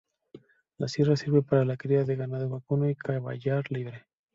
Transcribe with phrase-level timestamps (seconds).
[0.79, 4.07] La sierra sirve para la cría de ganado vacuno y caballar libre.